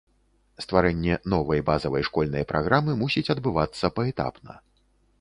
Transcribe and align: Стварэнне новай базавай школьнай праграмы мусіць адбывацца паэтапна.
Стварэнне 0.63 1.17
новай 1.35 1.61
базавай 1.69 2.03
школьнай 2.09 2.49
праграмы 2.55 2.99
мусіць 3.05 3.27
адбывацца 3.37 3.95
паэтапна. 4.01 4.63